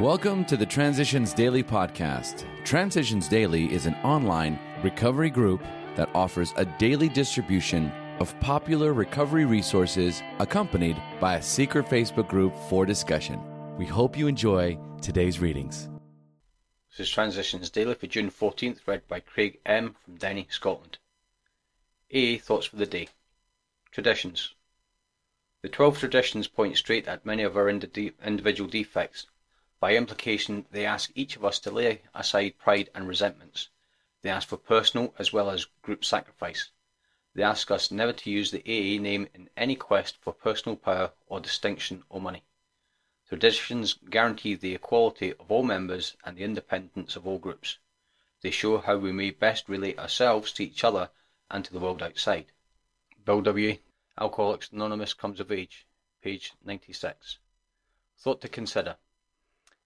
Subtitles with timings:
[0.00, 2.46] Welcome to the Transitions Daily podcast.
[2.64, 5.62] Transitions Daily is an online recovery group
[5.96, 12.56] that offers a daily distribution of popular recovery resources accompanied by a secret Facebook group
[12.70, 13.38] for discussion.
[13.76, 15.90] We hope you enjoy today's readings.
[16.90, 19.94] This is Transitions Daily for June 14th, read by Craig M.
[20.02, 20.96] from Denny, Scotland.
[22.10, 22.38] A.
[22.38, 23.08] Thoughts for the Day
[23.90, 24.54] Traditions.
[25.60, 29.26] The twelve traditions point straight at many of our indi- individual defects.
[29.82, 33.68] By implication, they ask each of us to lay aside pride and resentments.
[34.20, 36.70] They ask for personal as well as group sacrifice.
[37.34, 41.14] They ask us never to use the AA name in any quest for personal power
[41.26, 42.44] or distinction or money.
[43.28, 47.78] Traditions guarantee the equality of all members and the independence of all groups.
[48.40, 51.10] They show how we may best relate ourselves to each other
[51.50, 52.52] and to the world outside.
[53.24, 53.78] Bill W.
[54.16, 55.88] Alcoholics Anonymous Comes of Age,
[56.22, 57.38] page 96.
[58.16, 58.96] Thought to consider.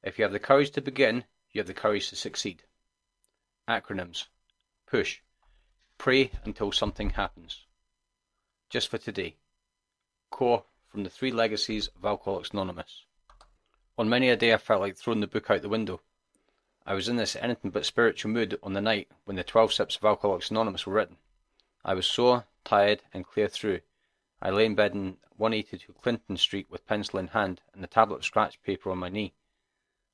[0.02, 2.62] If you have the courage to begin, you have the courage to succeed.
[3.68, 4.26] Acronyms
[4.86, 5.22] PUSH
[5.98, 7.64] Pray until something happens.
[8.68, 9.36] Just for today.
[10.30, 13.04] Core from the three legacies of Alcoholics Anonymous.
[13.98, 16.02] On many a day I felt like throwing the book out the window.
[16.84, 19.96] I was in this anything but spiritual mood on the night when the 12 steps
[19.96, 21.16] of Alcoholics Anonymous were written.
[21.84, 23.80] I was sore, tired, and clear through.
[24.40, 28.16] I lay in bed in 182 Clinton Street with pencil in hand and the tablet
[28.16, 29.34] of scratch paper on my knee.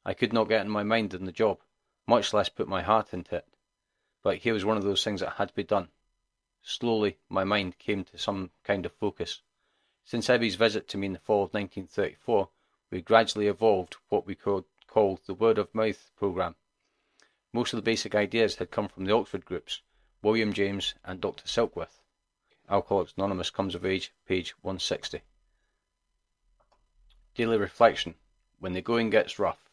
[0.04, 1.58] I could not get in my mind on the job,
[2.06, 3.46] much less put my heart into it.
[4.22, 5.88] But here was one of those things that had to be done.
[6.62, 9.42] Slowly my mind came to some kind of focus.
[10.04, 12.48] Since Ebby's visit to me in the fall of 1934,
[12.90, 16.56] we gradually evolved what we could call the word of mouth program.
[17.52, 19.80] Most of the basic ideas had come from the Oxford groups,
[20.22, 21.46] William James and Dr.
[21.46, 22.02] Silkworth.
[22.68, 25.22] Alcoholics Anonymous comes of age, page 160.
[27.34, 28.14] Daily reflection
[28.58, 29.68] when the going gets rough.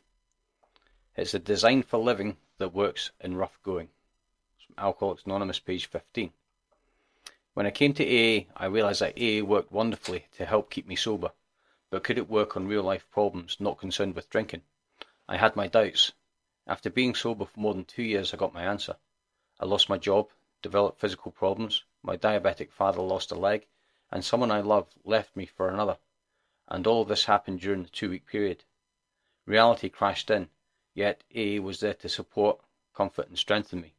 [1.20, 3.89] It's a design for living that works in rough going.
[4.66, 6.31] From Alcoholics Anonymous, page 15.
[7.53, 10.96] When I came to AA, I realized that AA worked wonderfully to help keep me
[10.96, 11.31] sober.
[11.90, 14.62] But could it work on real life problems not concerned with drinking?
[15.28, 16.13] I had my doubts.
[16.66, 18.96] After being sober for more than two years, I got my answer.
[19.59, 20.29] I lost my job,
[20.62, 23.68] developed physical problems, my diabetic father lost a leg,
[24.09, 25.97] and someone I loved left me for another.
[26.69, 28.63] And all this happened during the two week period.
[29.46, 30.47] Reality crashed in,
[30.99, 32.59] yet AA was there to support,
[32.93, 33.93] comfort, and strengthen me.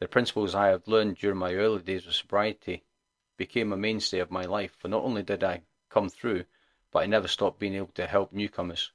[0.00, 2.82] The principles I had learned during my early days of sobriety
[3.36, 6.44] became a mainstay of my life, for not only did I come through,
[6.90, 8.90] but I never stopped being able to help newcomers.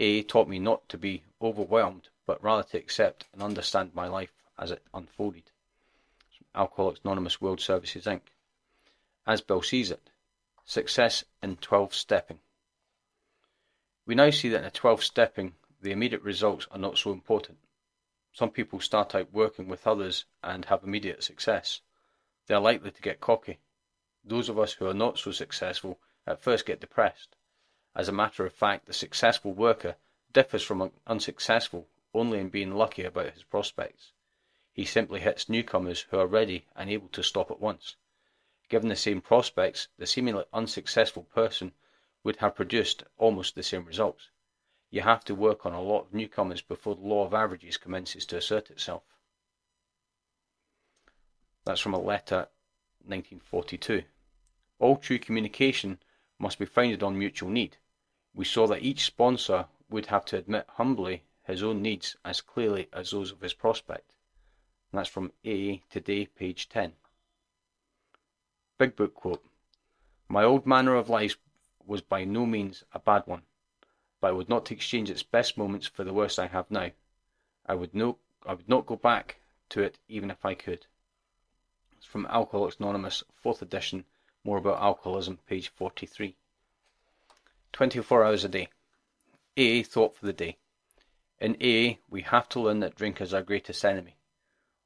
[0.00, 4.34] AA taught me not to be overwhelmed, but rather to accept and understand my life
[4.58, 5.52] as it unfolded.
[6.56, 8.22] Alcoholics Anonymous World Services Inc.
[9.28, 10.10] As Bill sees it,
[10.64, 12.40] success in 12 stepping.
[14.06, 17.58] We now see that in a 12 stepping, the immediate results are not so important.
[18.32, 21.80] Some people start out working with others and have immediate success.
[22.46, 23.58] They are likely to get cocky.
[24.24, 27.36] Those of us who are not so successful at first get depressed.
[27.94, 29.96] As a matter of fact, the successful worker
[30.32, 34.12] differs from an unsuccessful only in being lucky about his prospects.
[34.72, 37.96] He simply hits newcomers who are ready and able to stop at once.
[38.68, 41.72] Given the same prospects, the seemingly unsuccessful person
[42.22, 44.28] would have produced almost the same results.
[44.90, 48.24] You have to work on a lot of newcomers before the law of averages commences
[48.26, 49.02] to assert itself.
[51.64, 52.48] That's from a letter
[53.04, 54.04] 1942.
[54.78, 55.98] All true communication
[56.38, 57.76] must be founded on mutual need.
[58.34, 62.88] We saw that each sponsor would have to admit humbly his own needs as clearly
[62.92, 64.12] as those of his prospect.
[64.90, 66.92] And that's from AA Today, page 10.
[68.78, 69.44] Big Book quote
[70.28, 71.36] My old manner of life
[71.84, 73.42] was by no means a bad one,
[74.20, 76.90] but I would not exchange its best moments for the worst I have now.
[77.66, 79.36] I would no, I would not go back
[79.70, 80.86] to it even if I could.
[81.96, 84.04] It's from Alcoholics Anonymous, 4th edition,
[84.44, 86.36] more about alcoholism, page 43.
[87.72, 88.68] 24 hours a day.
[89.58, 90.56] AA thought for the day.
[91.40, 94.16] In AA, we have to learn that drink is our greatest enemy.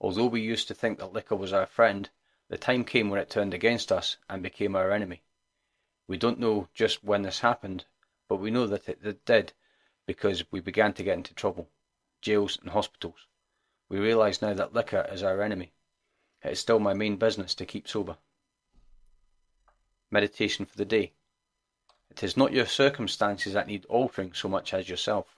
[0.00, 2.11] Although we used to think that liquor was our friend,
[2.49, 5.23] the time came when it turned against us and became our enemy.
[6.06, 7.85] We don't know just when this happened,
[8.32, 9.52] but we know that it did
[10.06, 11.69] because we began to get into trouble,
[12.23, 13.26] jails and hospitals.
[13.90, 15.75] We realize now that liquor is our enemy.
[16.43, 18.17] It is still my main business to keep sober.
[20.11, 21.12] Meditation for the day.
[22.11, 25.37] It is not your circumstances that need altering so much as yourself.